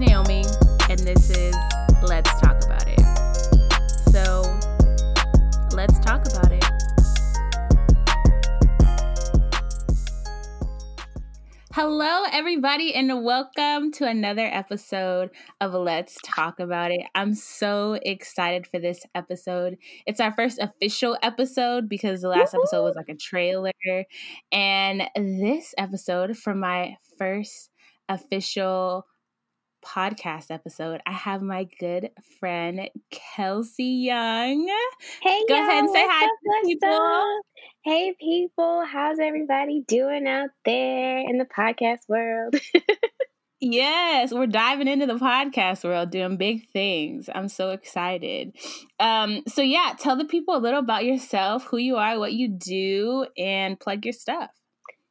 [0.00, 0.44] is Naomi,
[0.90, 1.54] and this is
[2.02, 3.00] Let's Talk About It.
[4.10, 4.42] So,
[5.72, 6.64] let's talk about it.
[11.72, 15.30] Hello, everybody, and welcome to another episode
[15.60, 17.02] of Let's Talk About It.
[17.14, 19.78] I'm so excited for this episode.
[20.06, 22.62] It's our first official episode because the last Woo-hoo!
[22.62, 23.72] episode was like a trailer.
[24.52, 27.70] And this episode, for my first
[28.08, 29.06] official
[29.94, 34.68] podcast episode, I have my good friend Kelsey Young.
[35.22, 37.40] Hey, go ahead and say hi up, to people.
[37.84, 42.56] Hey, people, how's everybody doing out there in the podcast world?
[43.60, 47.30] yes, we're diving into the podcast world, doing big things.
[47.34, 48.52] I'm so excited.
[49.00, 52.48] Um, so yeah, tell the people a little about yourself, who you are, what you
[52.48, 54.50] do, and plug your stuff.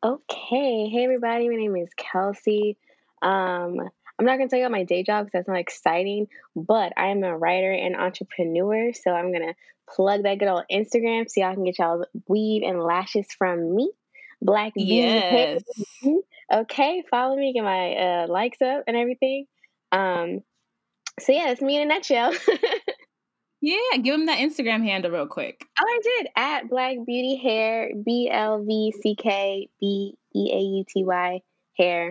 [0.03, 0.89] Okay.
[0.89, 1.49] Hey, everybody.
[1.49, 2.77] My name is Kelsey.
[3.23, 3.89] Um,
[4.19, 6.93] I'm not going to tell you about my day job because that's not exciting, but
[6.97, 8.91] I am a writer and entrepreneur.
[8.93, 9.53] So I'm going to
[9.87, 13.91] plug that good old Instagram so y'all can get y'all weave and lashes from me.
[14.41, 14.91] Black Beauty.
[14.91, 15.63] yes.
[16.51, 19.45] Okay, follow me, get my uh, likes up and everything.
[19.91, 20.41] Um,
[21.19, 22.33] so yeah, that's me in a nutshell.
[23.61, 25.65] yeah, give them that Instagram handle real quick.
[25.77, 30.59] Oh, I did at Black Beauty Hair, B L V C K B E A
[30.59, 31.41] U T Y
[31.77, 32.09] hair.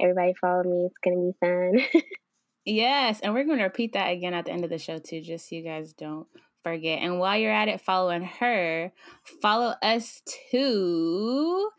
[0.00, 0.86] Everybody follow me.
[0.86, 2.02] It's gonna be fun.
[2.64, 5.48] yes, and we're gonna repeat that again at the end of the show too, just
[5.48, 6.26] so you guys don't
[6.62, 7.00] forget.
[7.00, 8.92] And while you're at it following her,
[9.42, 11.70] follow us too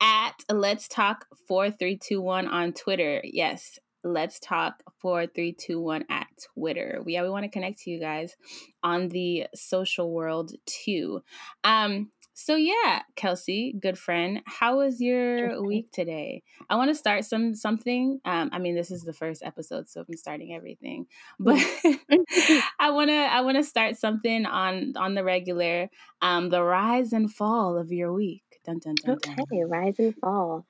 [0.00, 3.20] at Let's Talk 4321 on Twitter.
[3.24, 7.02] Yes, Let's Talk 4321 at Twitter.
[7.04, 8.36] We, yeah, we want to connect to you guys
[8.82, 11.22] on the social world too.
[11.64, 16.42] Um, so yeah, Kelsey, good friend, how was your week today?
[16.68, 18.20] I want to start some something.
[18.26, 21.06] Um, I mean, this is the first episode, so I'm starting everything.
[21.40, 21.56] But
[22.78, 25.88] I wanna I wanna start something on on the regular.
[26.20, 28.44] Um, the rise and fall of your week.
[28.66, 30.66] Dun, dun, dun, okay, rise and fall.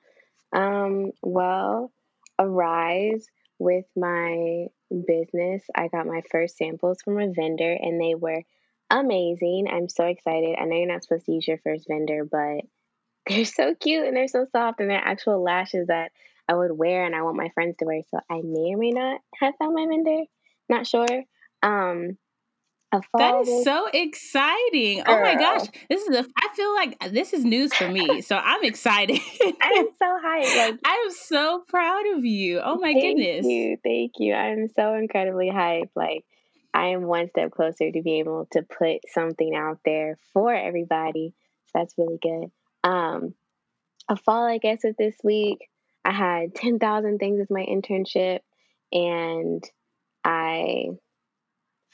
[0.53, 1.91] Um, well,
[2.39, 3.27] a rise
[3.59, 5.63] with my business.
[5.75, 8.43] I got my first samples from a vendor, and they were
[8.89, 9.67] amazing.
[9.71, 10.55] I'm so excited.
[10.59, 12.65] I know you're not supposed to use your first vendor, but
[13.27, 16.11] they're so cute and they're so soft and they're actual lashes that
[16.47, 18.01] I would wear and I want my friends to wear.
[18.09, 20.23] So I may or may not have found my vendor.
[20.69, 21.23] Not sure.
[21.61, 22.17] Um
[23.17, 25.03] that is so exciting.
[25.03, 25.17] Girl.
[25.17, 25.67] Oh my gosh.
[25.89, 28.21] This is a I feel like this is news for me.
[28.21, 29.19] So I'm excited.
[29.61, 30.55] I'm so hyped.
[30.55, 32.59] Like I'm so proud of you.
[32.63, 33.45] Oh my thank goodness.
[33.45, 33.77] Thank you.
[33.83, 34.33] Thank you.
[34.33, 35.89] I'm so incredibly hyped.
[35.95, 36.23] Like
[36.77, 41.33] I am one step closer to be able to put something out there for everybody.
[41.65, 42.51] So that's really good.
[42.87, 43.33] Um,
[44.07, 45.67] a fall, I guess, of this week,
[46.05, 48.41] I had 10,000 things with my internship,
[48.91, 49.63] and
[50.23, 50.89] I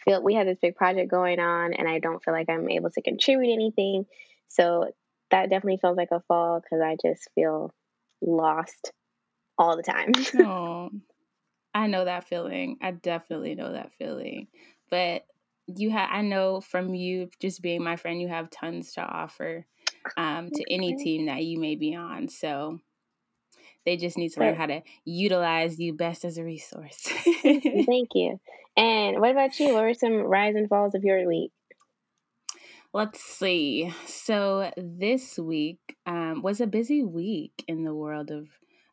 [0.04, 2.90] feel we have this big project going on, and I don't feel like I'm able
[2.90, 4.06] to contribute anything.
[4.50, 4.92] So
[5.32, 7.74] that definitely feels like a fall because I just feel
[8.22, 8.92] lost
[9.58, 10.12] all the time.
[11.74, 12.78] I know that feeling.
[12.82, 14.48] I definitely know that feeling
[14.90, 15.26] but
[15.68, 19.66] you have I know from you just being my friend, you have tons to offer
[20.18, 22.28] um, to any team that you may be on.
[22.28, 22.80] So
[23.86, 27.02] they just need to learn how to utilize you best as a resource.
[27.44, 28.40] Thank you.
[28.78, 29.74] And what about you?
[29.74, 31.52] What were some rise and falls of your week?
[32.94, 33.92] Let's see.
[34.06, 38.48] So this week um, was a busy week in the world of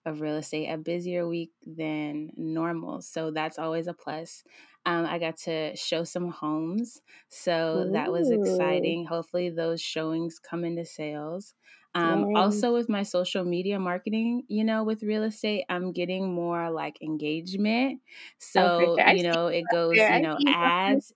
[0.07, 3.03] of real estate, a busier week than normal.
[3.03, 4.43] So that's always a plus.
[4.87, 7.93] Um, I got to show some homes, so Ooh.
[7.93, 9.05] that was exciting.
[9.05, 11.55] Hopefully, those showings come into sales.
[11.95, 12.35] Um.
[12.35, 17.03] Also, with my social media marketing, you know, with real estate, I'm getting more like
[17.03, 18.01] engagement.
[18.39, 19.09] So, oh, sure.
[19.11, 21.13] you know, it goes, you know, ads.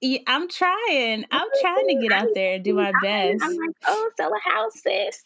[0.00, 1.26] Yeah, I'm trying.
[1.30, 3.42] I'm trying to get out there and do my best.
[3.42, 5.22] I'm like, oh, sell a house, sis.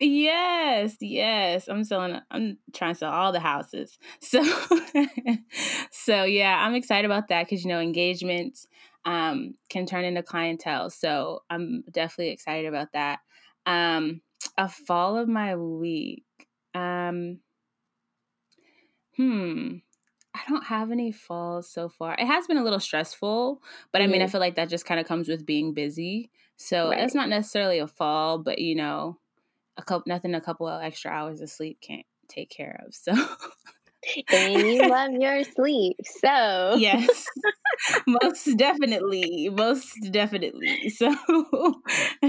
[0.00, 1.68] Yes, yes.
[1.68, 2.20] I'm selling.
[2.30, 3.98] I'm trying to sell all the houses.
[4.20, 4.44] So,
[5.90, 8.66] so yeah, I'm excited about that because you know engagements
[9.04, 10.90] um, can turn into clientele.
[10.90, 13.20] So I'm definitely excited about that.
[13.66, 14.20] Um,
[14.56, 16.24] a fall of my week.
[16.74, 17.40] Um,
[19.16, 19.76] hmm.
[20.34, 22.14] I don't have any falls so far.
[22.14, 23.60] It has been a little stressful,
[23.92, 24.32] but I mean, I mm-hmm.
[24.32, 26.30] feel like that just kind of comes with being busy.
[26.56, 27.00] So right.
[27.00, 29.18] it's not necessarily a fall, but you know,
[29.76, 32.94] a couple nothing a couple of extra hours of sleep can't take care of.
[32.94, 33.12] So
[34.32, 35.96] and you love your sleep.
[36.20, 37.26] So yes,
[38.06, 40.90] most definitely, most definitely.
[40.90, 41.08] So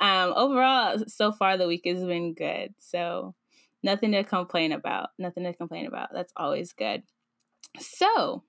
[0.00, 2.74] um, overall, so far the week has been good.
[2.78, 3.34] So
[3.82, 5.10] nothing to complain about.
[5.18, 6.10] Nothing to complain about.
[6.12, 7.02] That's always good.
[7.78, 8.44] So,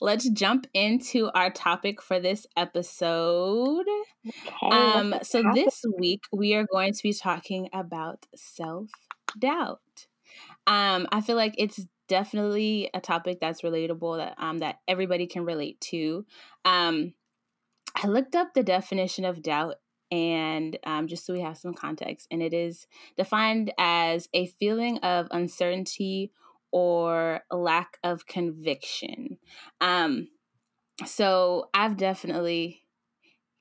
[0.00, 3.86] let's jump into our topic for this episode.
[4.26, 8.88] Okay, um, so this week we are going to be talking about self
[9.38, 9.80] doubt.
[10.66, 15.44] Um, I feel like it's definitely a topic that's relatable that um that everybody can
[15.44, 16.24] relate to.
[16.64, 17.14] Um,
[17.94, 19.76] I looked up the definition of doubt
[20.10, 22.86] and um, just so we have some context, and it is
[23.16, 26.30] defined as a feeling of uncertainty
[26.72, 29.38] or lack of conviction.
[29.80, 30.28] Um,
[31.06, 32.82] so I've definitely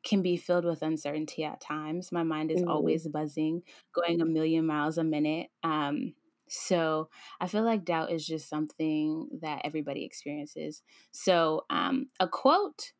[0.03, 2.11] can be filled with uncertainty at times.
[2.11, 2.71] My mind is mm-hmm.
[2.71, 3.61] always buzzing,
[3.93, 5.49] going a million miles a minute.
[5.63, 6.15] Um,
[6.49, 7.09] so
[7.39, 10.81] I feel like doubt is just something that everybody experiences.
[11.11, 12.93] So um, a quote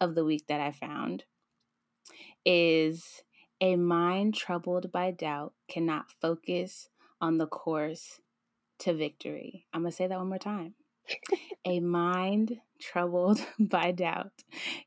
[0.00, 1.24] of the week that I found
[2.44, 3.22] is
[3.60, 6.88] a mind troubled by doubt cannot focus
[7.20, 8.18] on the course
[8.80, 9.66] to victory.
[9.72, 10.74] I'm going to say that one more time.
[11.64, 14.32] a mind troubled by doubt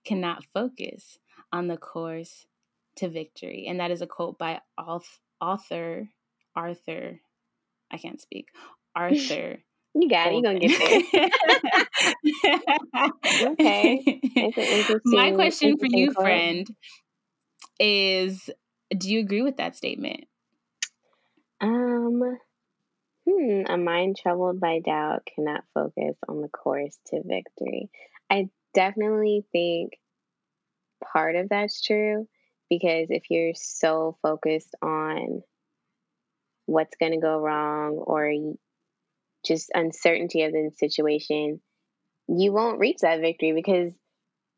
[0.06, 1.18] cannot focus
[1.52, 2.46] on the course
[2.98, 3.66] to victory.
[3.68, 4.62] And that is a quote by
[5.42, 6.10] author
[6.56, 7.20] Arthur.
[7.92, 8.48] I can't speak.
[8.96, 9.60] Arthur.
[9.96, 10.34] You got it.
[10.34, 11.30] You're going to get there.
[13.52, 14.20] okay.
[15.06, 16.26] My question for you, quote.
[16.26, 16.76] friend,
[17.80, 18.50] is
[18.98, 20.26] do you agree with that statement?
[21.62, 22.40] Um,
[23.38, 27.90] hmm, a mind troubled by doubt cannot focus on the course to victory.
[28.30, 29.94] I definitely think
[31.04, 32.28] part of that's true
[32.70, 35.44] because if you're so focused on
[36.66, 38.34] what's going to go wrong or
[39.46, 41.62] just uncertainty of the situation,
[42.28, 43.94] you won't reach that victory because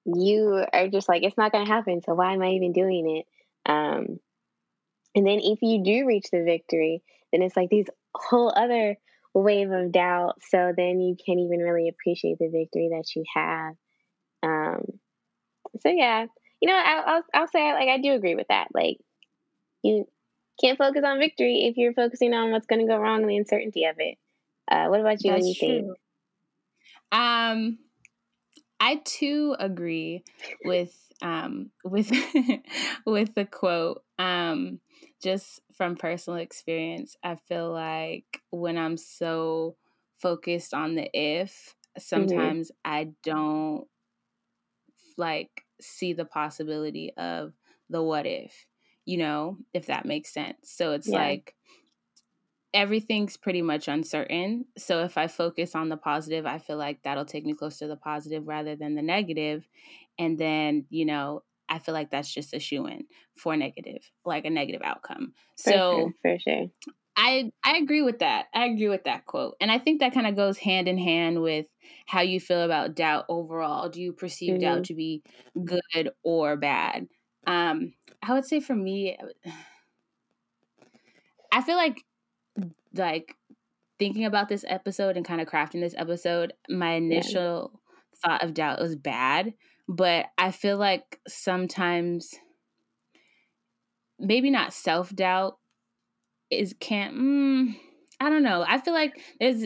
[0.05, 2.01] you are just like, it's not going to happen.
[2.03, 3.69] So why am I even doing it?
[3.69, 4.19] Um,
[5.15, 7.01] and then if you do reach the victory,
[7.31, 7.87] then it's like these
[8.29, 8.97] whole other
[9.33, 10.41] wave of doubt.
[10.49, 13.75] So then you can't even really appreciate the victory that you have.
[14.43, 14.85] Um,
[15.81, 16.25] so yeah,
[16.61, 18.69] you know, I'll, I'll, I'll say like I do agree with that.
[18.73, 18.97] Like
[19.83, 20.07] you
[20.61, 23.37] can't focus on victory if you're focusing on what's going to go wrong and the
[23.37, 24.17] uncertainty of it.
[24.69, 25.31] Uh, what about you?
[25.31, 25.67] That's what you true.
[25.67, 25.97] think?
[27.11, 27.77] Um,
[28.79, 30.23] I too agree
[30.63, 32.11] with um with
[33.05, 34.03] with the quote.
[34.17, 34.79] Um,
[35.25, 39.75] just from personal experience, I feel like when I'm so
[40.21, 41.49] focused on the if,
[41.97, 42.01] mm-hmm.
[42.01, 42.91] sometimes mm-hmm.
[42.93, 43.87] I don't
[45.17, 45.49] like
[45.81, 47.53] see the possibility of
[47.89, 48.67] the what if,
[49.05, 50.57] you know, if that makes sense.
[50.65, 51.17] So it's yeah.
[51.17, 51.55] like
[52.71, 54.65] everything's pretty much uncertain.
[54.77, 57.87] So if I focus on the positive, I feel like that'll take me close to
[57.87, 59.67] the positive rather than the negative.
[60.19, 64.45] And then, you know, I feel like that's just a shoe in for negative, like
[64.45, 65.33] a negative outcome.
[65.57, 66.67] For so sure, for sure.
[67.17, 68.45] I I agree with that.
[68.53, 69.55] I agree with that quote.
[69.61, 71.65] And I think that kind of goes hand in hand with
[72.05, 73.89] how you feel about doubt overall.
[73.89, 74.61] Do you perceive mm-hmm.
[74.61, 75.23] doubt to be
[75.63, 77.07] good or bad?
[77.47, 79.17] Um I would say for me
[81.51, 82.03] I feel like
[82.93, 83.35] like
[83.97, 88.19] thinking about this episode and kind of crafting this episode, my initial yeah.
[88.25, 89.53] thought of doubt was bad,
[89.87, 92.33] but I feel like sometimes
[94.19, 95.57] maybe not self doubt
[96.49, 97.15] is can't.
[97.15, 97.75] Mm,
[98.19, 98.63] I don't know.
[98.67, 99.65] I feel like there's.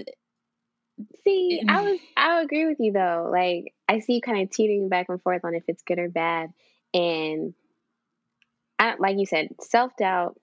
[1.23, 3.29] See, I was I agree with you though.
[3.31, 6.09] Like I see you kind of teetering back and forth on if it's good or
[6.09, 6.51] bad,
[6.93, 7.53] and
[8.77, 10.37] I like you said, self doubt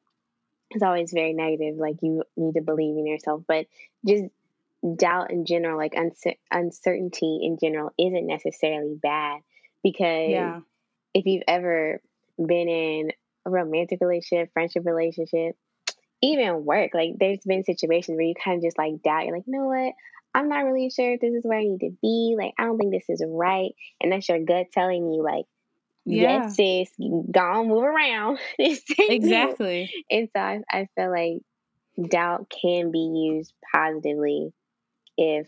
[0.73, 1.77] is always very negative.
[1.77, 3.67] Like you need to believe in yourself, but
[4.07, 4.25] just
[4.97, 9.41] doubt in general, like uncer- uncertainty in general, isn't necessarily bad
[9.87, 10.61] because yeah.
[11.15, 12.01] if you've ever
[12.37, 13.13] been in
[13.47, 15.55] a romantic relationship, friendship relationship,
[16.21, 19.27] even work, like there's been situations where you kind of just like doubt.
[19.27, 19.93] You're like, you know what?
[20.35, 22.35] I'm not really sure if this is where I need to be.
[22.37, 23.71] Like, I don't think this is right.
[24.01, 25.45] And that's your gut telling you, like,
[26.05, 26.43] yeah.
[26.43, 26.91] yes, sis,
[27.31, 28.41] go on, move around.
[28.59, 29.89] exactly.
[30.11, 34.53] And so I, I feel like doubt can be used positively
[35.17, 35.47] if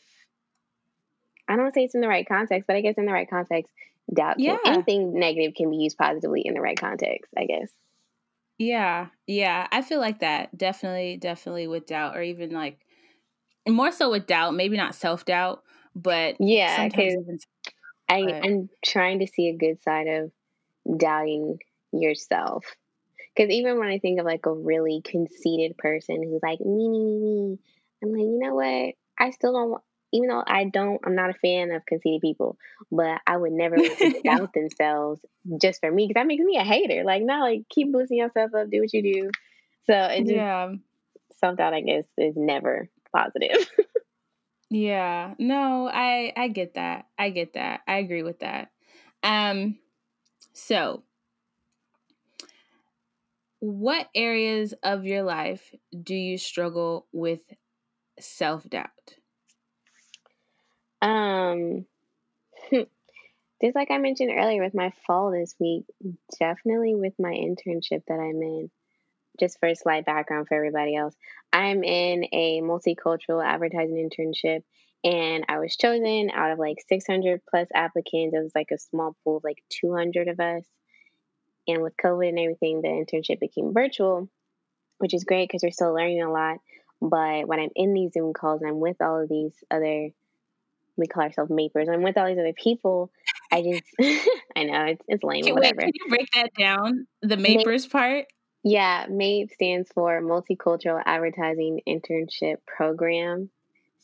[1.49, 3.73] I don't say it's in the right context, but I guess in the right context,
[4.13, 4.57] doubt yeah.
[4.65, 7.71] Can, anything negative can be used positively in the right context, I guess.
[8.59, 9.69] Yeah, yeah.
[9.71, 10.57] I feel like that.
[10.57, 12.79] Definitely, definitely with doubt, or even like
[13.69, 15.63] more so with doubt, maybe not self doubt,
[15.95, 17.47] but yeah, because
[18.09, 20.33] I, I'm trying to see a good side of
[20.99, 21.59] doubting
[21.93, 22.65] yourself.
[23.37, 27.05] Because even when I think of like a really conceited person who's like, me, me,
[27.05, 27.59] me, me,
[28.03, 28.95] I'm like, you know what?
[29.19, 32.57] I still don't, even though I don't, I'm not a fan of conceited people,
[32.91, 33.77] but I would never
[34.25, 35.21] doubt themselves
[35.61, 37.05] just for me because that makes me a hater.
[37.05, 39.31] Like, no, like keep boosting yourself up, do what you do.
[39.87, 40.73] So, it just, yeah.
[41.41, 43.69] self doubt, I guess, is never positive.
[44.71, 45.35] yeah.
[45.39, 47.07] No, I I get that.
[47.19, 47.81] I get that.
[47.89, 48.71] I agree with that.
[49.23, 49.79] Um
[50.53, 51.03] so
[53.61, 57.41] what areas of your life do you struggle with
[58.21, 59.18] self-doubt?
[61.03, 61.87] Um
[62.73, 65.85] just like I mentioned earlier with my fall this week,
[66.39, 68.71] definitely with my internship that I'm in.
[69.39, 71.15] Just for a slight background for everybody else,
[71.53, 74.63] I'm in a multicultural advertising internship,
[75.05, 78.35] and I was chosen out of like 600 plus applicants.
[78.35, 80.65] It was like a small pool of like 200 of us.
[81.69, 84.29] And with COVID and everything, the internship became virtual,
[84.99, 86.59] which is great because we're still learning a lot.
[87.01, 90.09] But when I'm in these Zoom calls, I'm with all of these other,
[90.99, 91.89] we call ourselves mapers.
[91.89, 93.11] I'm with all these other people.
[93.51, 93.85] I just,
[94.57, 95.45] I know it's it's lame.
[95.45, 95.77] Can, whatever.
[95.79, 97.07] Wait, can you break that down?
[97.23, 98.27] The mapers MAIP, part.
[98.65, 103.51] Yeah, MAPE stands for Multicultural Advertising Internship Program.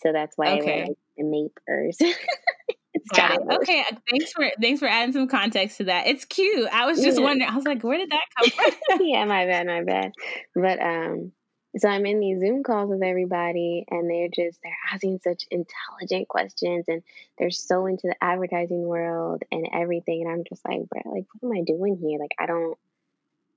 [0.03, 0.83] So that's why okay.
[0.83, 1.99] I like the mapers.
[3.15, 3.53] Got it.
[3.61, 6.07] Okay, thanks for thanks for adding some context to that.
[6.07, 6.69] It's cute.
[6.73, 7.25] I was just yeah.
[7.25, 7.51] wondering.
[7.51, 8.51] I was like, where did that come
[8.89, 9.07] from?
[9.07, 10.13] yeah, my bad, my bad.
[10.55, 11.33] But um,
[11.77, 16.29] so I'm in these Zoom calls with everybody, and they're just they're asking such intelligent
[16.29, 17.03] questions, and
[17.39, 20.23] they're so into the advertising world and everything.
[20.23, 22.19] And I'm just like, bro, like, what am I doing here?
[22.19, 22.79] Like, I don't.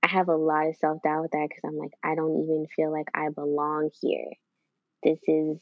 [0.04, 2.68] I have a lot of self doubt with that because I'm like, I don't even
[2.76, 4.32] feel like I belong here.
[5.04, 5.58] This is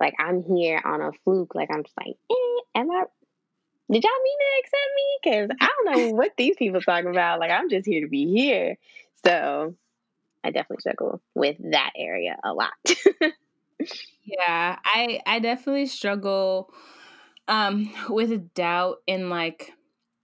[0.00, 1.54] like I'm here on a fluke.
[1.54, 3.04] Like I'm just like, eh, am I?
[3.90, 5.18] Did y'all mean to accept me?
[5.22, 7.40] Because I don't know what these people talking about.
[7.40, 8.76] Like I'm just here to be here.
[9.24, 9.74] So
[10.44, 12.72] I definitely struggle with that area a lot.
[14.24, 16.72] yeah, I I definitely struggle
[17.46, 19.72] um with doubt in like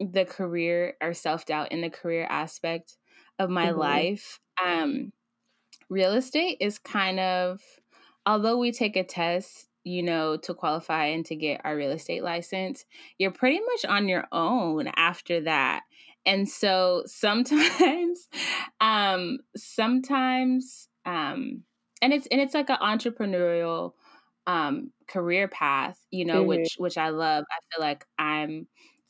[0.01, 2.97] the career or self-doubt in the career aspect
[3.39, 3.81] of my mm-hmm.
[3.81, 4.41] life.
[4.65, 5.13] Um
[5.89, 7.61] real estate is kind of
[8.27, 12.25] although we take a test you know, to qualify and to get our real estate
[12.25, 12.87] license,
[13.19, 15.83] you're pretty much on your own after that.
[16.27, 18.29] And so sometimes,
[18.81, 21.63] um, sometimes, um,
[22.01, 23.93] and it's and it's like an entrepreneurial
[24.47, 26.49] um career path, you know, mm-hmm.
[26.49, 27.45] which which I love.
[27.51, 28.67] I feel like I'm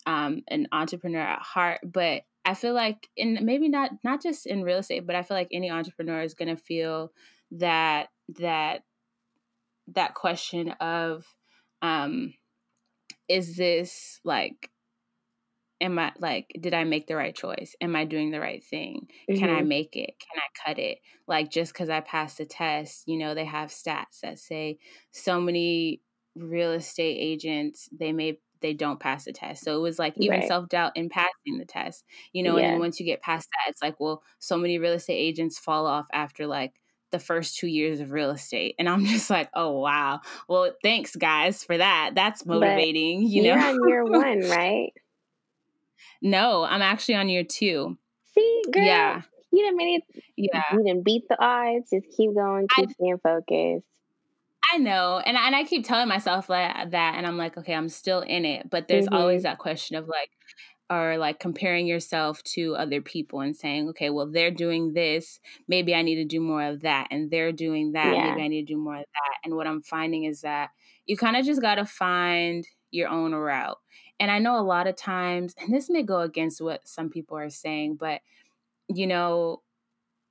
[0.06, 4.62] um an entrepreneur at heart, but I feel like in maybe not not just in
[4.62, 7.12] real estate, but I feel like any entrepreneur is gonna feel
[7.52, 8.83] that that
[9.94, 11.25] that question of
[11.83, 12.35] um
[13.28, 14.71] is this like
[15.85, 19.07] am i like did i make the right choice am i doing the right thing
[19.29, 19.38] mm-hmm.
[19.38, 19.69] can i mm-hmm.
[19.69, 20.99] make it can i cut it
[21.29, 24.79] like just because i passed the test you know they have stats that say
[25.12, 26.00] so many
[26.35, 30.41] real estate agents they may they don't pass the test so it was like even
[30.41, 30.49] right.
[30.49, 32.64] self-doubt in passing the test you know yeah.
[32.64, 35.59] and then once you get past that it's like well so many real estate agents
[35.59, 36.73] fall off after like
[37.14, 38.75] the first two years of real estate.
[38.79, 40.21] And I'm just like, oh, wow.
[40.49, 42.11] Well, thanks, guys, for that.
[42.14, 43.23] That's motivating.
[43.23, 44.93] But you know, you're on year one, right?
[46.23, 47.96] No, I'm actually on year two.
[48.34, 48.84] See, girl.
[48.84, 49.23] Yeah.
[49.52, 50.23] You didn't made it.
[50.37, 50.62] Yeah.
[50.73, 51.90] You didn't beat the odds.
[51.90, 52.66] Just keep going.
[52.76, 53.87] Keep I, staying focused.
[54.73, 57.90] I know, and and I keep telling myself like that, and I'm like, okay, I'm
[57.90, 59.14] still in it, but there's mm-hmm.
[59.14, 60.30] always that question of like,
[60.90, 65.40] or like comparing yourself to other people and saying, okay, well, they're doing this.
[65.68, 67.08] Maybe I need to do more of that.
[67.11, 68.14] And they're doing that.
[68.14, 68.30] Yeah.
[68.30, 69.38] Maybe I need to do more of that.
[69.44, 70.70] And what I'm finding is that
[71.06, 73.78] you kind of just got to find your own route.
[74.21, 77.37] And I know a lot of times, and this may go against what some people
[77.37, 78.21] are saying, but
[78.88, 79.62] you know,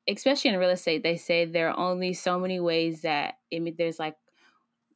[0.08, 3.76] especially in real estate, they say there are only so many ways that I mean,
[3.78, 4.16] there's like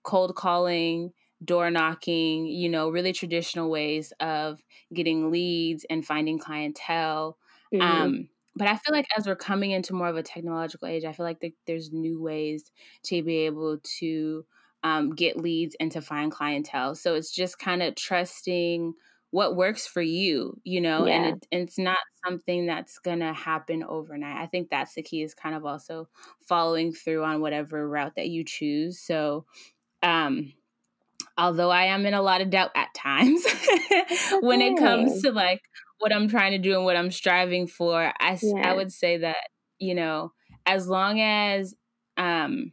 [0.03, 1.13] cold calling,
[1.43, 4.63] door knocking, you know, really traditional ways of
[4.93, 7.37] getting leads and finding clientele.
[7.73, 7.81] Mm-hmm.
[7.81, 11.11] Um, but I feel like as we're coming into more of a technological age, I
[11.11, 12.71] feel like the, there's new ways
[13.03, 14.45] to be able to
[14.87, 16.95] um, get leads and to find clientele.
[16.95, 18.93] So it's just kind of trusting
[19.31, 21.13] what works for you, you know, yeah.
[21.13, 24.41] and, it, it's not something that's going to happen overnight.
[24.41, 26.07] I think that's the key is kind of also
[26.47, 28.99] following through on whatever route that you choose.
[29.01, 29.45] So,
[30.01, 30.53] um,
[31.37, 33.45] although I am in a lot of doubt at times
[34.39, 35.61] when it comes to like
[35.99, 38.71] what I'm trying to do and what I'm striving for, I, yeah.
[38.71, 40.31] I would say that, you know,
[40.65, 41.75] as long as
[42.15, 42.71] um,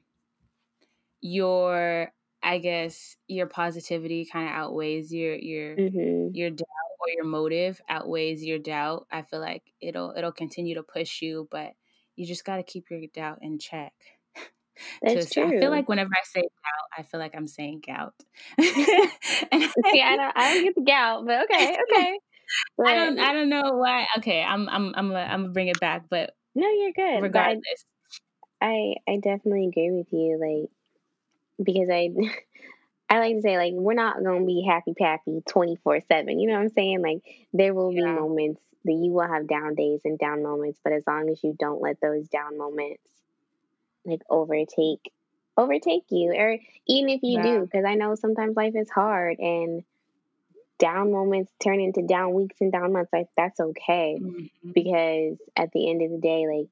[1.24, 2.12] your,
[2.42, 6.34] I guess, your positivity kind of outweighs your, your, mm-hmm.
[6.34, 6.68] your doubt
[7.00, 11.48] or your motive outweighs your doubt, I feel like it'll, it'll continue to push you,
[11.50, 11.72] but
[12.14, 13.94] you just got to keep your doubt in check.
[15.02, 15.46] That's true.
[15.46, 18.12] I feel like whenever I say gout, I feel like I'm saying gout.
[18.60, 22.18] See, I don't, I don't get the gout, but okay, okay.
[22.76, 24.06] But, I don't, I don't know why.
[24.18, 27.22] Okay, I'm, I'm, I'm, gonna, I'm gonna bring it back, but no, you're good.
[27.22, 27.86] Regardless,
[28.60, 30.38] I I definitely agree with you.
[30.40, 30.70] Like
[31.62, 32.10] because I
[33.08, 36.38] I like to say like we're not gonna be happy pappy twenty four seven.
[36.38, 37.02] You know what I'm saying?
[37.02, 38.04] Like there will yeah.
[38.04, 41.42] be moments that you will have down days and down moments, but as long as
[41.42, 43.02] you don't let those down moments
[44.04, 45.12] like overtake
[45.56, 47.42] overtake you, or even if you yeah.
[47.42, 49.84] do, because I know sometimes life is hard and
[50.78, 53.12] down moments turn into down weeks and down months.
[53.12, 54.72] Like that's okay mm-hmm.
[54.72, 56.68] because at the end of the day, like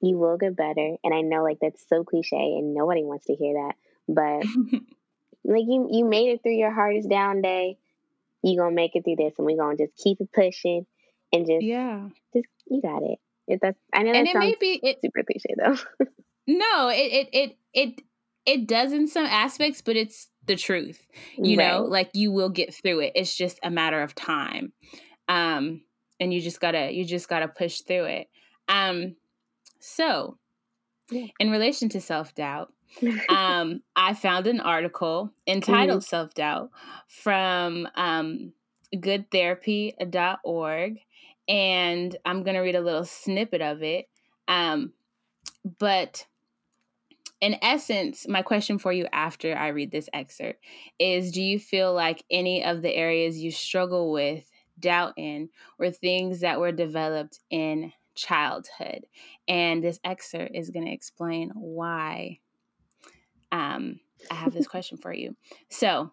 [0.00, 0.96] you will get better.
[1.02, 3.76] And I know like that's so cliche and nobody wants to hear that,
[4.08, 4.44] but
[5.44, 7.78] like you you made it through your hardest down day.
[8.42, 10.86] You gonna make it through this, and we gonna just keep it pushing
[11.32, 13.18] and just yeah, just you got it.
[13.48, 16.06] It that's I know that and it may be it, super cliche though.
[16.46, 18.02] no, it it it it
[18.44, 21.06] it does in some aspects, but it's the truth.
[21.36, 21.68] You right.
[21.68, 23.12] know, like you will get through it.
[23.14, 24.72] It's just a matter of time.
[25.28, 25.82] Um,
[26.20, 28.28] and you just gotta you just gotta push through it.
[28.68, 29.16] Um,
[29.80, 30.38] so
[31.10, 31.26] yeah.
[31.38, 32.72] in relation to self doubt,
[33.28, 36.08] um, I found an article entitled mm-hmm.
[36.08, 36.70] Self Doubt
[37.08, 38.52] from um,
[38.94, 40.98] goodtherapy.org.
[41.48, 44.08] And I'm going to read a little snippet of it.
[44.48, 44.92] Um,
[45.78, 46.26] but
[47.40, 50.64] in essence, my question for you after I read this excerpt
[50.98, 55.90] is Do you feel like any of the areas you struggle with, doubt in, were
[55.90, 59.06] things that were developed in childhood?
[59.46, 62.40] And this excerpt is going to explain why
[63.52, 64.00] um,
[64.30, 65.36] I have this question for you.
[65.70, 66.12] So,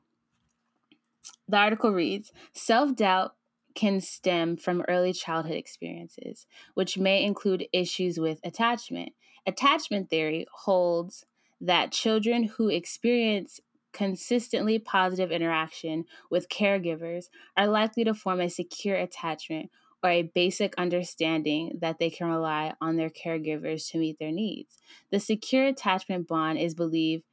[1.48, 3.36] the article reads Self doubt
[3.76, 9.14] can stem from early childhood experiences, which may include issues with attachment.
[9.46, 11.26] Attachment theory holds
[11.60, 13.60] that children who experience
[13.94, 17.26] consistently positive interaction with caregivers
[17.56, 19.70] are likely to form a secure attachment
[20.04, 24.78] or a basic understanding that they can rely on their caregivers to meet their needs.
[25.12, 27.24] The secure attachment bond is believed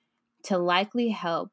[0.44, 1.50] to likely help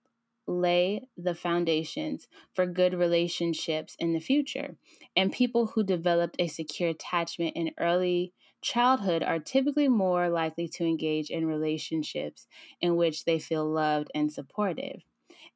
[0.47, 4.77] lay the foundations for good relationships in the future.
[5.15, 10.85] And people who developed a secure attachment in early childhood are typically more likely to
[10.85, 12.47] engage in relationships
[12.79, 15.01] in which they feel loved and supportive.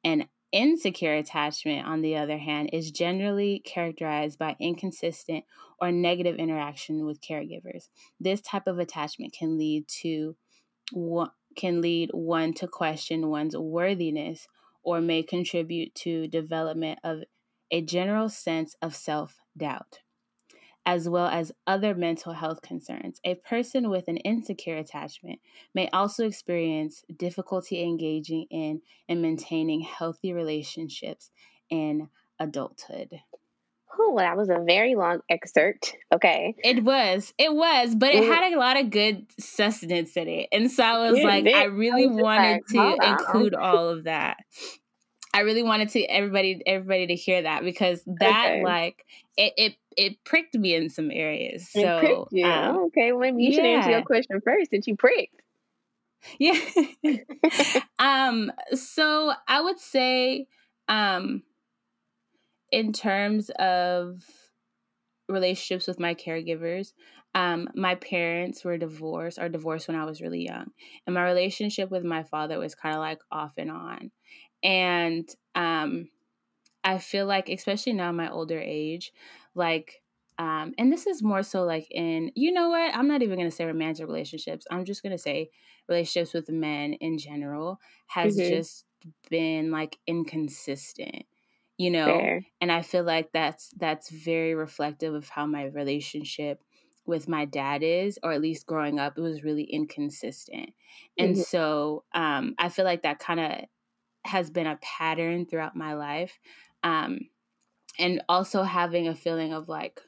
[0.04, 5.44] And insecure attachment, on the other hand, is generally characterized by inconsistent
[5.80, 7.88] or negative interaction with caregivers.
[8.20, 10.36] This type of attachment can lead to
[11.56, 14.46] can lead one to question one's worthiness
[14.82, 17.20] or may contribute to development of
[17.70, 20.00] a general sense of self-doubt
[20.84, 23.20] as well as other mental health concerns.
[23.24, 25.40] A person with an insecure attachment
[25.74, 31.30] may also experience difficulty engaging in and maintaining healthy relationships
[31.70, 33.20] in adulthood.
[33.98, 35.94] Oh, that was a very long excerpt.
[36.12, 36.54] Okay.
[36.64, 37.32] It was.
[37.38, 40.48] It was, but it had a lot of good sustenance in it.
[40.50, 41.46] And so I was like.
[41.46, 44.38] I really I wanted like, to include all of that.
[45.34, 48.64] I really wanted to everybody everybody to hear that because that okay.
[48.64, 51.68] like it, it it pricked me in some areas.
[51.70, 52.46] So it pricked you.
[52.46, 53.56] Um, okay, well maybe you yeah.
[53.56, 55.40] should answer your question first since you pricked.
[56.38, 56.58] Yeah.
[57.98, 60.46] um so I would say
[60.88, 61.42] um
[62.70, 64.22] in terms of
[65.28, 66.92] relationships with my caregivers,
[67.34, 70.70] um, my parents were divorced or divorced when I was really young.
[71.06, 74.10] And my relationship with my father was kind of like off and on.
[74.62, 76.08] And um,
[76.84, 79.12] I feel like, especially now in my older age,
[79.54, 80.02] like,
[80.38, 82.94] um, and this is more so like in, you know what?
[82.94, 84.66] I'm not even going to say romantic relationships.
[84.70, 85.50] I'm just going to say
[85.88, 88.56] relationships with men in general has mm-hmm.
[88.56, 88.84] just
[89.30, 91.24] been like inconsistent
[91.78, 92.46] you know Fair.
[92.60, 96.62] and i feel like that's that's very reflective of how my relationship
[97.06, 100.70] with my dad is or at least growing up it was really inconsistent
[101.18, 101.42] and mm-hmm.
[101.42, 103.50] so um, i feel like that kind of
[104.24, 106.38] has been a pattern throughout my life
[106.82, 107.28] um,
[107.98, 110.00] and also having a feeling of like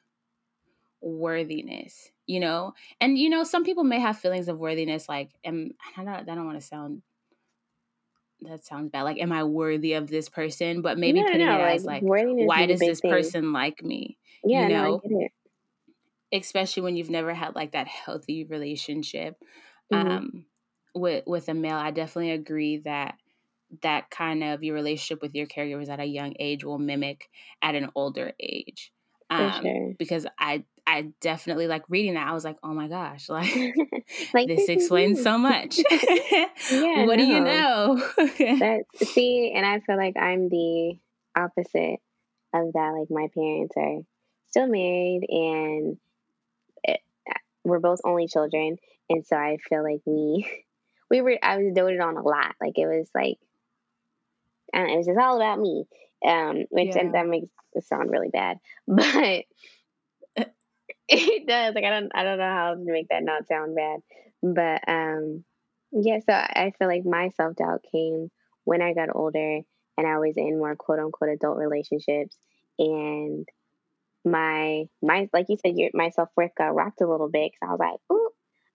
[1.00, 2.72] worthiness you know?
[3.00, 6.34] And you know some people may have feelings of worthiness like am i don't, I
[6.34, 7.02] don't want to sound
[8.40, 10.82] that sounds bad like am i worthy of this person?
[10.82, 13.10] But maybe no, putting no, it like, as like why does this thing.
[13.10, 14.18] person like me?
[14.44, 15.00] Yeah you know?
[15.04, 15.28] no,
[16.32, 19.36] especially when you've never had like that healthy relationship.
[19.92, 20.10] Mm-hmm.
[20.10, 20.46] um
[20.94, 23.16] with with a male i definitely agree that
[23.82, 27.28] that kind of your relationship with your caregivers at a young age will mimic
[27.62, 28.92] at an older age.
[29.30, 29.94] Um, sure.
[29.98, 32.28] Because I I definitely like reading that.
[32.28, 33.54] I was like, oh my gosh, like,
[34.34, 35.78] like this explains so much.
[35.90, 37.16] yeah, what no.
[37.16, 37.96] do you know?
[38.16, 40.98] that see, and I feel like I'm the
[41.36, 42.00] opposite
[42.52, 42.94] of that.
[42.98, 44.00] Like my parents are
[44.48, 45.96] still married, and
[46.82, 47.00] it,
[47.64, 48.76] we're both only children,
[49.08, 50.46] and so I feel like we
[51.10, 52.54] we were I was doted on a lot.
[52.60, 53.38] Like it was like
[54.72, 55.84] and it was just all about me.
[56.26, 57.10] Um, which yeah.
[57.12, 59.44] that makes it sound really bad, but
[61.08, 61.74] it does.
[61.74, 64.00] Like I don't I don't know how to make that not sound bad,
[64.42, 65.44] but um,
[65.92, 66.20] yeah.
[66.20, 68.30] So I feel like my self doubt came
[68.64, 69.60] when I got older
[69.96, 72.36] and I was in more quote unquote adult relationships
[72.78, 73.46] and
[74.24, 77.68] my my like you said your my self worth got rocked a little bit because
[77.68, 78.30] I was like, ooh,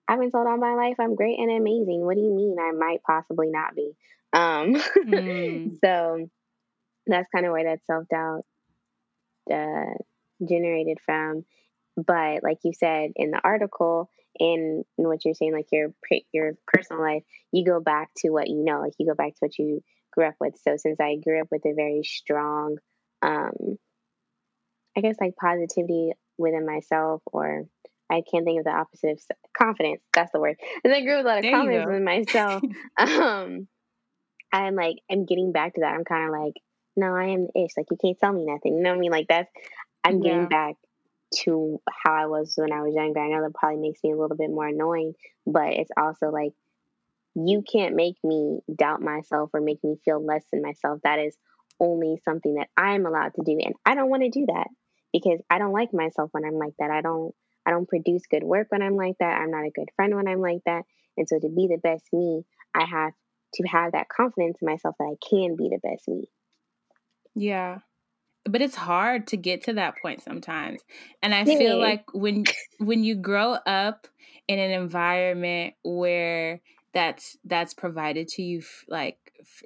[0.08, 2.02] I've been told all my life I'm great and amazing.
[2.02, 3.93] What do you mean I might possibly not be?
[4.33, 5.77] Um, mm.
[5.83, 6.29] so
[7.07, 8.45] that's kind of where that self doubt
[9.51, 9.97] uh,
[10.47, 11.45] generated from.
[11.97, 15.93] But like you said in the article, in, in what you're saying, like your
[16.31, 18.79] your personal life, you go back to what you know.
[18.79, 20.55] Like you go back to what you grew up with.
[20.61, 22.77] So since I grew up with a very strong,
[23.21, 23.77] um,
[24.97, 27.65] I guess like positivity within myself, or
[28.09, 29.19] I can't think of the opposite of
[29.57, 30.01] confidence.
[30.13, 30.57] That's the word.
[30.83, 32.63] And I grew with a lot of there confidence in myself.
[32.99, 33.67] um,
[34.51, 35.93] I'm like, I'm getting back to that.
[35.93, 36.53] I'm kind of like,
[36.95, 37.71] no, I am ish.
[37.77, 38.77] Like you can't tell me nothing.
[38.77, 39.12] You know what I mean?
[39.12, 39.51] Like that's,
[40.03, 40.31] I'm yeah.
[40.31, 40.75] getting back
[41.43, 43.19] to how I was when I was younger.
[43.19, 45.13] I know that probably makes me a little bit more annoying,
[45.45, 46.53] but it's also like
[47.35, 50.99] you can't make me doubt myself or make me feel less than myself.
[51.03, 51.38] That is
[51.79, 53.59] only something that I'm allowed to do.
[53.63, 54.67] And I don't want to do that
[55.13, 56.91] because I don't like myself when I'm like that.
[56.91, 57.33] I don't
[57.65, 59.39] I don't produce good work when I'm like that.
[59.39, 60.83] I'm not a good friend when I'm like that.
[61.17, 63.13] And so to be the best me, I have
[63.53, 66.29] to have that confidence in myself that I can be the best me.
[67.35, 67.79] Yeah.
[68.45, 70.81] But it's hard to get to that point sometimes.
[71.21, 72.45] And I feel like when
[72.79, 74.07] when you grow up
[74.47, 76.62] in an environment where
[76.93, 79.17] that's that's provided to you like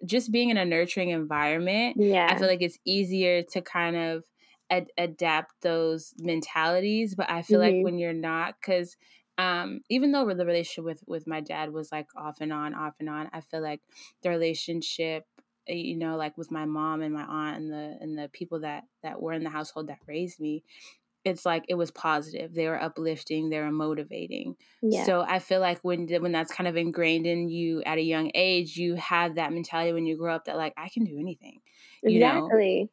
[0.06, 4.24] just being in a nurturing environment yeah i feel like it's easier to kind of
[4.70, 7.78] ad- adapt those mentalities but i feel mm-hmm.
[7.78, 8.98] like when you're not because
[9.38, 12.94] um even though the relationship with with my dad was like off and on off
[13.00, 13.82] and on i feel like
[14.22, 15.26] the relationship
[15.68, 18.60] eh, you know like with my mom and my aunt and the and the people
[18.60, 20.64] that that were in the household that raised me
[21.26, 22.54] it's like it was positive.
[22.54, 24.56] They were uplifting, they were motivating.
[24.82, 25.06] Yeah.
[25.06, 28.32] So I feel like when when that's kind of ingrained in you at a young
[28.36, 31.62] age, you have that mentality when you grow up that like I can do anything.
[32.02, 32.84] You exactly.
[32.84, 32.90] Know?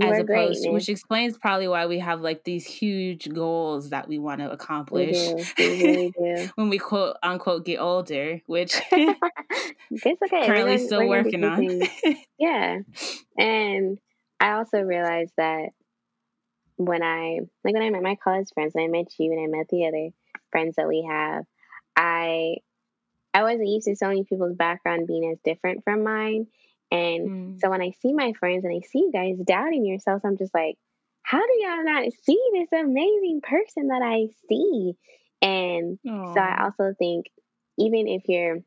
[0.00, 4.18] As opposed, great, which explains probably why we have like these huge goals that we
[4.18, 6.12] want to accomplish we do.
[6.16, 6.50] We do.
[6.54, 10.46] when we quote unquote get older, which it's okay.
[10.46, 11.82] currently gonna, still working on.
[12.38, 12.78] yeah,
[13.36, 13.98] and
[14.38, 15.70] I also realized that
[16.76, 19.58] when I like when I met my college friends, and I met you, and I
[19.58, 20.10] met the other
[20.52, 21.44] friends that we have,
[21.96, 22.58] I
[23.34, 26.46] I wasn't used to so many people's background being as different from mine.
[26.90, 27.60] And mm.
[27.60, 30.54] so when I see my friends and I see you guys doubting yourselves, I'm just
[30.54, 30.76] like,
[31.22, 34.94] how do y'all not see this amazing person that I see?
[35.42, 36.34] And Aww.
[36.34, 37.26] so I also think
[37.78, 38.58] even if your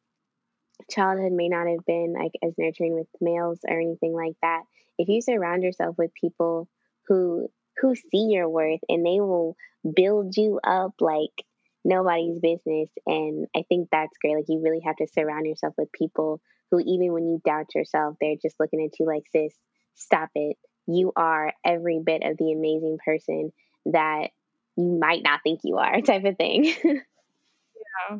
[0.90, 4.62] childhood may not have been like as nurturing with males or anything like that,
[4.98, 6.70] if you surround yourself with people
[7.08, 7.50] who
[7.82, 9.56] who see your worth and they will
[9.96, 11.44] build you up like
[11.84, 12.90] nobody's business.
[13.06, 14.36] And I think that's great.
[14.36, 16.42] Like, you really have to surround yourself with people
[16.74, 19.54] who, even when you doubt yourself, they're just looking at you like, sis,
[19.94, 20.58] stop it.
[20.88, 23.54] You are every bit of the amazing person
[23.86, 24.32] that
[24.76, 26.74] you might not think you are, type of thing.
[26.84, 28.18] yeah.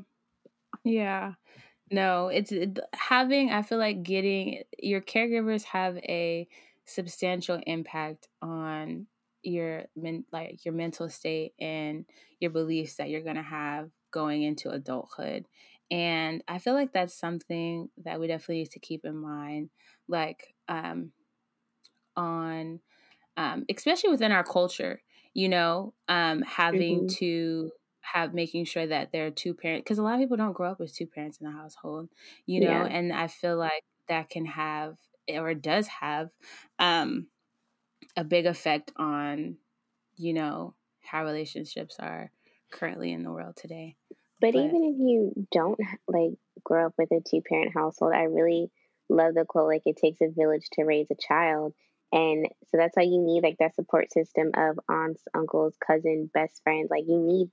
[0.84, 1.34] Yeah.
[1.90, 6.48] No, it's it, having, I feel like getting your caregivers have a
[6.86, 9.08] substantial impact on
[9.42, 12.06] your men, like your mental state and
[12.40, 15.46] your beliefs that you're going to have going into adulthood.
[15.92, 19.70] And I feel like that's something that we definitely need to keep in mind,
[20.08, 21.12] like um,
[22.16, 22.80] on,
[23.38, 25.02] um, especially within our culture,
[25.34, 27.16] you know, um, having mm-hmm.
[27.20, 30.54] to have making sure that there are two parents, because a lot of people don't
[30.54, 32.10] grow up with two parents in the household,
[32.46, 32.86] you know, yeah.
[32.86, 34.96] and I feel like that can have
[35.30, 36.30] or does have
[36.80, 37.28] um,
[38.18, 39.58] a big effect on,
[40.16, 42.32] you know, how relationships are
[42.72, 43.96] currently in the world today.
[44.44, 46.32] But, but even if you don't like
[46.66, 48.70] grow up with a two parent household, I really
[49.08, 51.74] love the quote like it takes a village to raise a child.
[52.12, 56.62] And so that's why you need like that support system of aunts, uncles, cousin, best
[56.62, 56.90] friends.
[56.92, 57.52] Like you need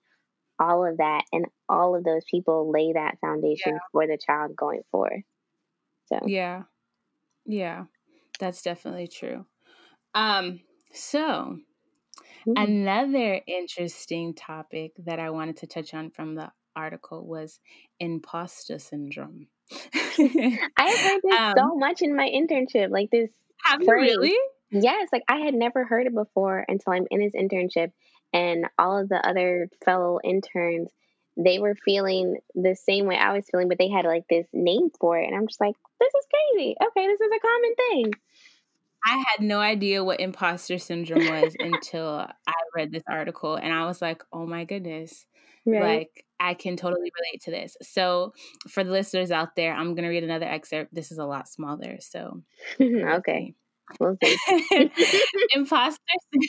[0.59, 3.79] all of that and all of those people lay that foundation yeah.
[3.93, 5.23] for the child going forward.
[6.07, 6.65] So Yeah.
[7.47, 7.85] Yeah.
[8.41, 9.47] That's definitely true.
[10.13, 10.59] Um,
[10.93, 11.57] so
[12.49, 12.55] Ooh.
[12.57, 17.61] another interesting topic that I wanted to touch on from the article was
[17.99, 19.47] imposter syndrome.
[19.95, 22.91] I have heard this um, so much in my internship.
[22.91, 23.31] Like this.
[23.65, 24.37] Have you really?
[24.71, 25.09] Yes.
[25.13, 27.93] Like I had never heard it before until I'm in this internship,
[28.33, 30.89] and all of the other fellow interns
[31.37, 34.91] they were feeling the same way I was feeling, but they had like this name
[35.01, 35.27] for it.
[35.27, 36.75] And I'm just like, this is crazy.
[36.83, 38.13] Okay, this is a common thing.
[39.05, 43.87] I had no idea what imposter syndrome was until I read this article and I
[43.87, 45.25] was like, oh my goodness.
[45.67, 45.99] Right.
[45.99, 47.77] Like, I can totally relate to this.
[47.83, 48.33] So,
[48.69, 50.95] for the listeners out there, I'm going to read another excerpt.
[50.95, 51.99] This is a lot smaller.
[52.01, 52.43] So,
[52.81, 53.55] okay.
[53.99, 54.17] We'll
[55.55, 56.01] imposter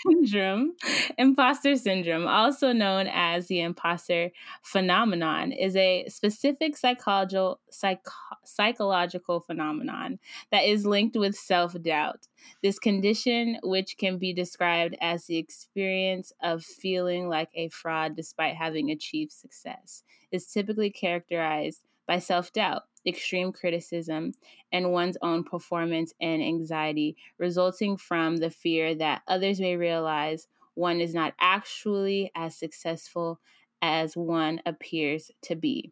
[0.06, 0.74] syndrome,
[1.18, 4.32] imposter syndrome, also known as the imposter
[4.64, 8.06] phenomenon, is a specific psychological psych-
[8.46, 10.20] psychological phenomenon
[10.52, 12.28] that is linked with self-doubt.
[12.62, 18.56] This condition, which can be described as the experience of feeling like a fraud despite
[18.56, 24.34] having achieved success, is typically characterized by self-doubt extreme criticism,
[24.72, 31.02] and one's own performance and anxiety, resulting from the fear that others may realize one
[31.02, 33.40] is not actually as successful
[33.82, 35.92] as one appears to be.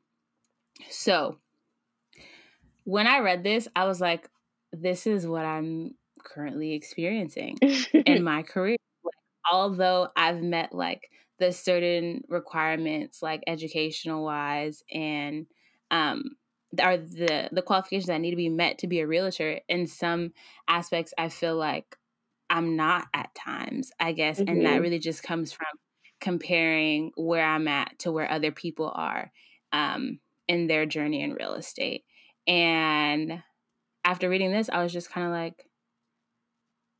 [0.89, 1.37] So,
[2.85, 4.29] when I read this, I was like,
[4.71, 8.77] this is what I'm currently experiencing in my career.
[9.03, 9.13] Like,
[9.51, 15.47] although I've met like the certain requirements, like educational wise, and
[15.91, 16.35] um,
[16.81, 20.31] are the the qualifications that need to be met to be a realtor in some
[20.67, 21.97] aspects i feel like
[22.49, 24.49] i'm not at times i guess mm-hmm.
[24.49, 24.83] and that mm-hmm.
[24.83, 25.67] really just comes from
[26.21, 29.31] comparing where i'm at to where other people are
[29.71, 32.03] um, in their journey in real estate
[32.47, 33.41] and
[34.03, 35.65] after reading this i was just kind of like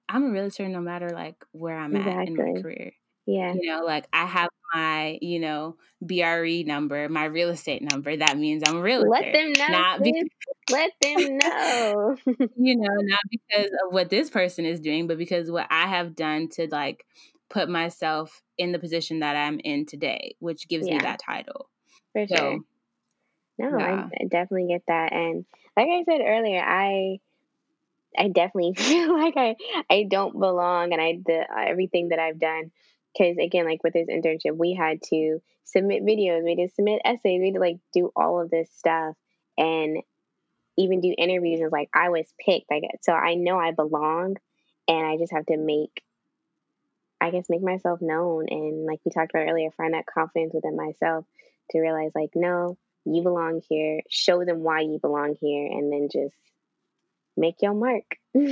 [0.08, 2.22] i'm a realtor no matter like where i'm exactly.
[2.22, 2.92] at in my career
[3.30, 8.16] yeah you know like i have my, you know, BRE number, my real estate number,
[8.16, 9.08] that means I'm real.
[9.08, 9.68] Let them know.
[9.68, 10.30] Not because,
[10.72, 12.18] Let them know.
[12.56, 16.16] you know, not because of what this person is doing, but because what I have
[16.16, 17.06] done to like
[17.50, 20.94] put myself in the position that I'm in today, which gives yeah.
[20.94, 21.70] me that title.
[22.14, 22.60] For so, sure.
[23.58, 24.08] No, yeah.
[24.20, 25.12] I definitely get that.
[25.12, 27.20] And like I said earlier, I
[28.18, 29.56] I definitely feel like I
[29.90, 32.72] I don't belong and I the everything that I've done
[33.14, 37.02] because again like with this internship we had to submit videos we had to submit
[37.06, 39.16] essays we had to like do all of this stuff
[39.58, 39.98] and
[40.78, 43.00] even do interviews and like i was picked guess.
[43.02, 44.38] So i know i belong
[44.88, 46.04] and i just have to make
[47.22, 48.46] i guess make myself known.
[48.50, 51.26] And like we talked about earlier find that confidence within myself
[51.72, 54.02] to realize like no you belong here.
[54.10, 56.36] Show them why you belong here and then just
[57.36, 58.04] make your mark.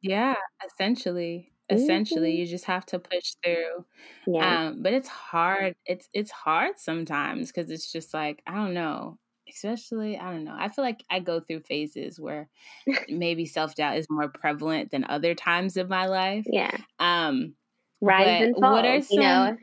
[0.00, 2.40] Yeah essentially essentially mm-hmm.
[2.40, 3.84] you just have to push through
[4.26, 4.68] yeah.
[4.68, 9.18] um but it's hard it's it's hard sometimes because it's just like i don't know
[9.48, 12.48] especially i don't know i feel like i go through phases where
[13.08, 17.54] maybe self-doubt is more prevalent than other times of my life yeah um
[18.00, 19.56] rise and fall what are some, you know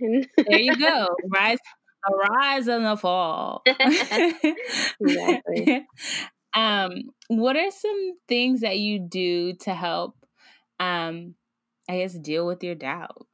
[0.47, 1.57] there you go rise
[2.29, 3.63] rise and the fall
[4.99, 5.87] exactly
[6.53, 6.91] um
[7.29, 10.15] what are some things that you do to help
[10.79, 11.33] um
[11.87, 13.27] I guess deal with your doubt?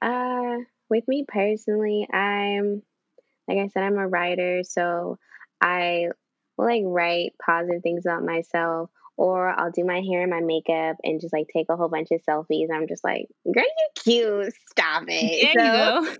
[0.00, 0.56] Uh,
[0.90, 2.82] with me personally, I'm
[3.46, 5.18] like I said, I'm a writer, so
[5.60, 6.08] I
[6.56, 10.96] will like write positive things about myself, or I'll do my hair and my makeup
[11.02, 12.68] and just like take a whole bunch of selfies.
[12.72, 14.52] I'm just like, girl, you cute.
[14.70, 15.54] Stop it.
[15.54, 16.02] There so, you go.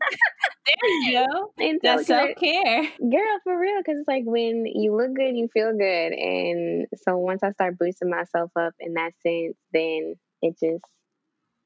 [0.67, 1.53] there you go.
[1.59, 2.89] And so, That's self care.
[2.99, 3.79] Girl, for real.
[3.79, 6.13] Because it's like when you look good, you feel good.
[6.13, 10.85] And so once I start boosting myself up in that sense, then it just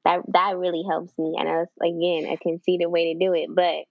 [0.05, 1.35] that that really helps me.
[1.37, 3.85] And I was, again a conceited way to do it, but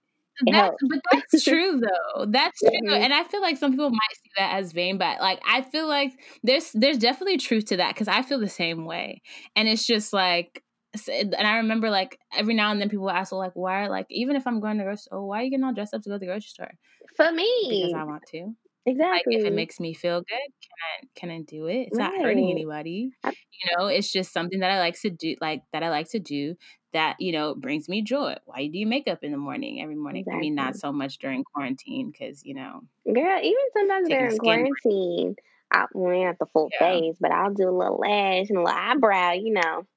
[0.45, 2.25] that's, but that's true though.
[2.25, 3.03] That's true, mm-hmm.
[3.03, 5.87] and I feel like some people might see that as vain, but like I feel
[5.87, 9.21] like there's there's definitely truth to that because I feel the same way,
[9.55, 10.63] and it's just like.
[11.11, 13.85] And I remember, like every now and then, people ask, "Well, like, why?
[13.85, 15.73] Are like, even if I'm going to the grocery, oh, why are you getting all
[15.73, 16.71] dressed up to go to the grocery store?"
[17.17, 18.53] For me, because I want to.
[18.85, 19.35] Exactly.
[19.35, 21.87] Like if it makes me feel good, can I can I do it?
[21.87, 22.11] It's right.
[22.11, 23.11] not hurting anybody.
[23.23, 26.19] You know, it's just something that I like to do like that I like to
[26.19, 26.55] do
[26.91, 28.35] that, you know, brings me joy.
[28.45, 30.21] Why do you do makeup in the morning every morning?
[30.21, 30.37] Exactly.
[30.37, 32.81] I mean, not so much during quarantine because, you know.
[33.05, 35.35] Girl, even sometimes during quarantine,
[35.71, 36.91] I well, not the full yeah.
[36.91, 39.87] face, but I'll do a little lash and a little eyebrow, you know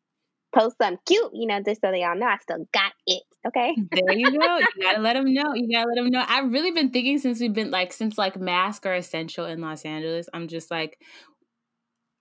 [0.57, 3.23] post something cute, you know, just so they all know I still got it.
[3.47, 3.77] Okay.
[3.92, 4.57] there you go.
[4.59, 5.55] You gotta let them know.
[5.55, 6.25] You gotta let them know.
[6.27, 9.85] I've really been thinking since we've been like, since like masks are essential in Los
[9.85, 11.01] Angeles, I'm just like,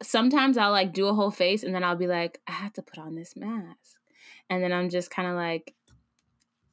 [0.03, 2.81] sometimes I'll like do a whole face and then I'll be like, I have to
[2.81, 3.97] put on this mask.
[4.49, 5.73] And then I'm just kind of like,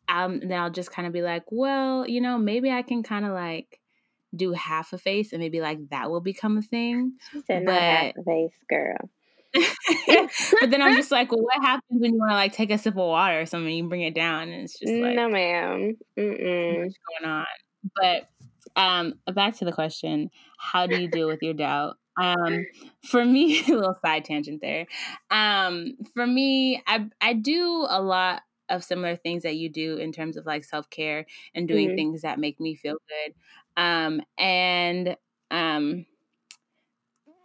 [0.09, 3.25] um, then I'll just kind of be like, well, you know, maybe I can kind
[3.25, 3.81] of like
[4.35, 7.13] do half a face and maybe like that will become a thing.
[7.31, 9.09] She said but, not half a face, girl.
[10.61, 12.79] but then I'm just like, well, what happens when you want to like take a
[12.79, 13.75] sip of water or something?
[13.75, 15.97] You bring it down, and it's just like no, ma'am.
[16.19, 16.79] Mm-mm.
[16.85, 17.47] what's going on.
[17.97, 18.29] But
[18.81, 21.97] um, back to the question: How do you deal with your doubt?
[22.21, 22.67] Um,
[23.05, 24.87] for me, a little side tangent there.
[25.31, 30.13] Um, for me, I I do a lot of similar things that you do in
[30.13, 31.97] terms of like self care and doing mm-hmm.
[31.97, 33.35] things that make me feel good.
[33.77, 35.17] Um, and
[35.51, 36.07] um,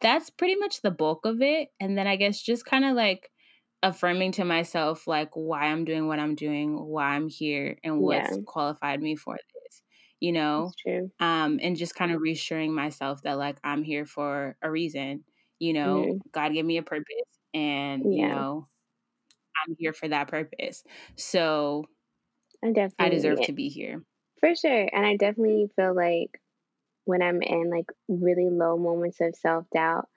[0.02, 1.70] that's pretty much the bulk of it.
[1.80, 3.30] And then I guess just kind of like
[3.84, 8.32] affirming to myself like why I'm doing what I'm doing, why I'm here, and what's
[8.32, 8.44] yeah.
[8.46, 9.82] qualified me for this.
[10.20, 10.72] You know,
[11.20, 15.24] um, and just kind of reassuring myself that like I'm here for a reason.
[15.60, 16.18] You know, mm-hmm.
[16.32, 17.06] God gave me a purpose,
[17.54, 18.22] and yeah.
[18.22, 18.68] you know,
[19.68, 20.84] I'm here for that purpose.
[21.16, 21.86] So
[22.64, 24.04] I definitely I deserve to be here.
[24.40, 24.90] For sure.
[24.94, 26.40] And I definitely feel like
[27.08, 30.08] when I'm in like really low moments of self doubt,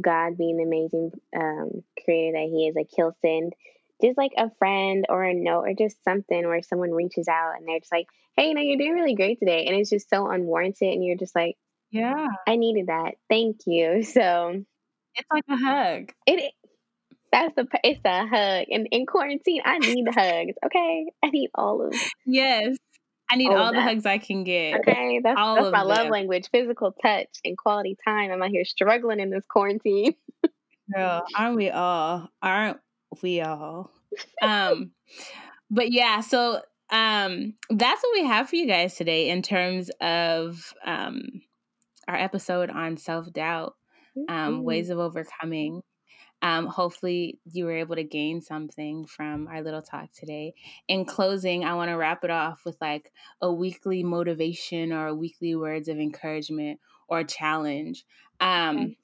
[0.00, 3.54] God being the amazing um, creator that He is, like He'll send
[4.02, 7.68] just like a friend or a note or just something where someone reaches out and
[7.68, 9.66] they're just like, hey, you know, you're doing really great today.
[9.66, 10.92] And it's just so unwarranted.
[10.92, 11.56] And you're just like,
[11.92, 13.14] yeah, I needed that.
[13.30, 14.02] Thank you.
[14.12, 14.64] So
[15.14, 16.10] it's like a hug.
[16.26, 16.52] It
[17.30, 18.66] that's the it's a hug.
[18.70, 20.54] And in quarantine, I need hugs.
[20.66, 21.92] Okay, I need all of.
[21.92, 22.00] Them.
[22.26, 22.76] Yes,
[23.32, 24.80] I need all, all the hugs I can get.
[24.80, 25.88] Okay, that's all that's my them.
[25.88, 28.30] love language: physical touch and quality time.
[28.30, 30.14] I'm out here struggling in this quarantine.
[30.94, 32.28] Girl, aren't we all?
[32.42, 32.78] Aren't
[33.22, 33.90] we all?
[34.42, 34.90] Um,
[35.70, 40.74] but yeah, so um, that's what we have for you guys today in terms of
[40.84, 41.22] um
[42.06, 43.76] our episode on self doubt,
[44.28, 44.62] um, mm-hmm.
[44.62, 45.80] ways of overcoming.
[46.42, 50.54] Um, hopefully, you were able to gain something from our little talk today.
[50.88, 55.14] In closing, I want to wrap it off with like a weekly motivation or a
[55.14, 58.04] weekly words of encouragement or challenge.
[58.40, 58.96] Um, okay.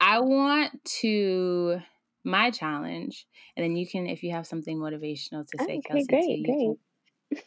[0.00, 1.80] I want to
[2.24, 6.08] my challenge, and then you can, if you have something motivational to say, okay, Kelci,
[6.08, 6.56] great, too, you, great.
[6.56, 6.76] Can,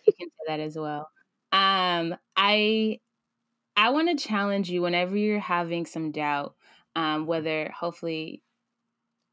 [0.05, 1.09] you can say that as well.
[1.51, 2.99] Um, I
[3.75, 6.55] I want to challenge you whenever you're having some doubt,
[6.95, 8.43] um, whether hopefully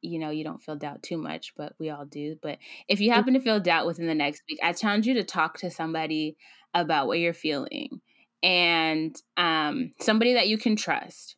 [0.00, 2.58] you know you don't feel doubt too much but we all do but
[2.88, 3.14] if you mm.
[3.14, 6.36] happen to feel doubt within the next week i challenge you to talk to somebody
[6.74, 8.00] about what you're feeling
[8.42, 11.34] and um, somebody that you can trust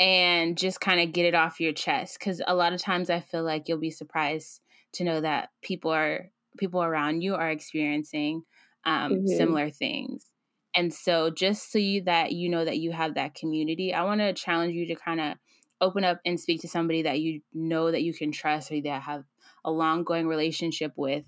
[0.00, 3.20] and just kind of get it off your chest because a lot of times i
[3.20, 4.60] feel like you'll be surprised
[4.92, 8.42] to know that people are people around you are experiencing
[8.84, 9.26] um, mm-hmm.
[9.26, 10.26] similar things
[10.74, 14.20] and so just so you that you know that you have that community i want
[14.20, 15.34] to challenge you to kind of
[15.80, 19.02] open up and speak to somebody that you know that you can trust or that
[19.02, 19.24] have
[19.64, 21.24] a long going relationship with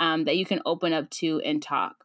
[0.00, 2.04] um, that you can open up to and talk.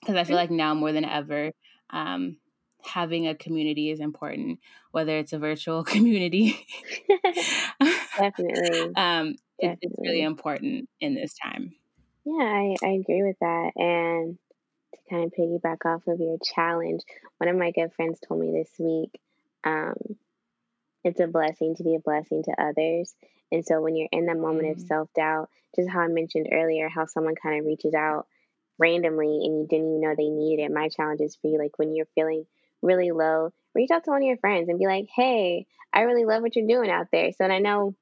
[0.00, 1.50] Because i feel like now more than ever
[1.90, 2.36] um,
[2.84, 4.60] having a community is important
[4.92, 6.66] whether it's a virtual community.
[8.16, 8.92] Definitely.
[8.96, 9.78] Um, definitely.
[9.82, 11.74] it's really important in this time.
[12.24, 14.38] Yeah I, I agree with that and
[14.94, 17.02] to kind of piggyback off of your challenge
[17.38, 19.20] one of my good friends told me this week
[19.64, 19.94] um,
[21.06, 23.14] it's a blessing to be a blessing to others.
[23.52, 24.82] And so when you're in that moment mm-hmm.
[24.82, 28.26] of self doubt, just how I mentioned earlier, how someone kind of reaches out
[28.78, 30.72] randomly and you didn't even know they needed it.
[30.72, 32.44] My challenge is for you, like when you're feeling
[32.82, 36.24] really low, reach out to one of your friends and be like, hey, I really
[36.24, 37.30] love what you're doing out there.
[37.32, 37.94] So and I know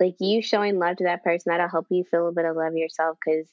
[0.00, 2.74] like you showing love to that person, that'll help you feel a bit of love
[2.74, 3.46] yourself because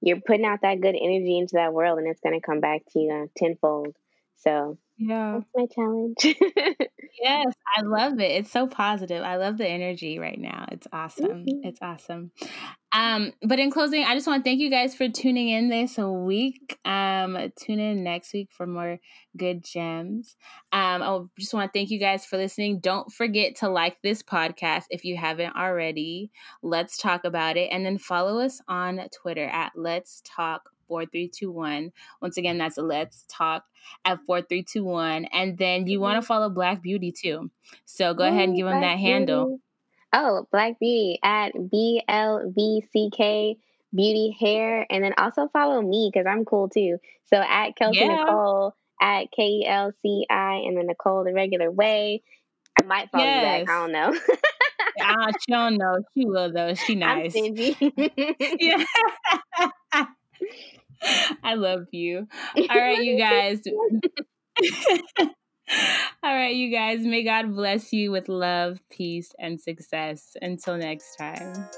[0.00, 2.80] you're putting out that good energy into that world and it's going to come back
[2.92, 3.94] to you uh, tenfold.
[4.36, 5.40] So yeah.
[5.40, 6.16] That's my challenge.
[7.20, 8.30] yes, I love it.
[8.30, 9.22] It's so positive.
[9.22, 10.66] I love the energy right now.
[10.70, 11.46] It's awesome.
[11.46, 11.64] Mm-hmm.
[11.64, 12.32] It's awesome.
[12.92, 15.96] Um, but in closing, I just want to thank you guys for tuning in this
[15.96, 16.78] week.
[16.84, 18.98] Um, tune in next week for more
[19.38, 20.36] good gems.
[20.70, 22.80] Um, I just want to thank you guys for listening.
[22.80, 26.30] Don't forget to like this podcast if you haven't already.
[26.62, 27.70] Let's talk about it.
[27.72, 31.92] And then follow us on Twitter at Let's Talk 4321.
[32.20, 33.64] Once again, that's Let's Talk
[34.04, 35.26] at 4321.
[35.26, 36.26] And then you want to mm-hmm.
[36.26, 37.50] follow Black Beauty too.
[37.84, 39.10] So go Ooh, ahead and give them that Beauty.
[39.10, 39.60] handle.
[40.12, 43.56] Oh, Black Beauty at B L V C K
[43.94, 44.86] Beauty Hair.
[44.90, 46.98] And then also follow me because I'm cool too.
[47.26, 48.16] So at Kelci yeah.
[48.16, 52.22] Nicole, at K E L C I, and then Nicole the regular way.
[52.80, 53.60] I might follow yes.
[53.60, 53.74] you back.
[53.74, 54.18] I don't know.
[55.04, 55.96] uh, she don't know.
[56.14, 56.74] She will though.
[56.74, 57.34] She nice.
[58.58, 58.84] yeah.
[61.42, 62.28] I love you.
[62.56, 63.62] All right, you guys.
[66.22, 67.00] All right, you guys.
[67.00, 70.36] May God bless you with love, peace, and success.
[70.42, 71.68] Until next time.